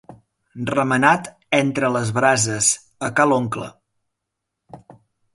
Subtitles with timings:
[0.69, 1.27] Remenat
[1.57, 2.69] entre les brases
[3.09, 3.67] a ca l'oncle.